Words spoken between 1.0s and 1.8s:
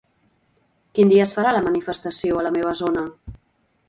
dia es farà la